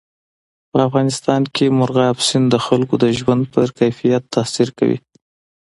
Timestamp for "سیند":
2.27-2.47